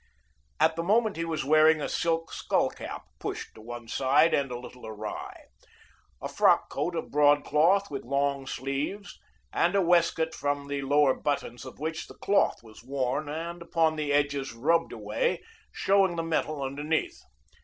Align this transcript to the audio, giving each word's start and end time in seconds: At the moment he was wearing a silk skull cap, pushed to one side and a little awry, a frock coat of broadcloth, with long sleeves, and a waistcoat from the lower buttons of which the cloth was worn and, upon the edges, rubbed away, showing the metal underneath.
At 0.59 0.75
the 0.75 0.81
moment 0.81 1.15
he 1.15 1.25
was 1.25 1.45
wearing 1.45 1.79
a 1.79 1.87
silk 1.87 2.33
skull 2.33 2.71
cap, 2.71 3.03
pushed 3.19 3.53
to 3.53 3.61
one 3.61 3.87
side 3.87 4.33
and 4.33 4.49
a 4.49 4.57
little 4.57 4.87
awry, 4.87 5.43
a 6.19 6.27
frock 6.27 6.71
coat 6.71 6.95
of 6.95 7.11
broadcloth, 7.11 7.91
with 7.91 8.03
long 8.03 8.47
sleeves, 8.47 9.19
and 9.53 9.75
a 9.75 9.81
waistcoat 9.83 10.33
from 10.33 10.69
the 10.69 10.81
lower 10.81 11.13
buttons 11.13 11.65
of 11.65 11.77
which 11.77 12.07
the 12.07 12.15
cloth 12.15 12.63
was 12.63 12.83
worn 12.83 13.29
and, 13.29 13.61
upon 13.61 13.95
the 13.95 14.11
edges, 14.11 14.53
rubbed 14.53 14.91
away, 14.91 15.43
showing 15.71 16.15
the 16.15 16.23
metal 16.23 16.63
underneath. 16.63 17.21